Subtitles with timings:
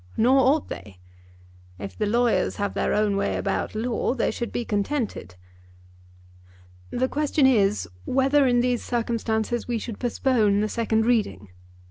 [0.17, 0.97] Nor ought they.
[1.77, 5.35] If the lawyers have their own way about law they should be contented."
[6.89, 11.49] "The question is, whether in these circumstances we should postpone the second reading?"